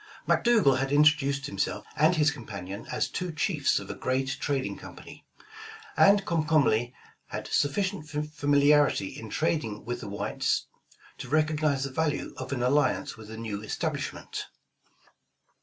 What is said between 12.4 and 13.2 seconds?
an alliance